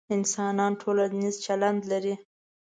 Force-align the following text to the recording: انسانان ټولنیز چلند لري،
انسانان 0.15 0.71
ټولنیز 0.81 1.35
چلند 1.45 1.81
لري، 1.91 2.13